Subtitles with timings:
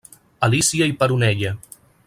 [0.47, 1.55] Alícia i Peronella.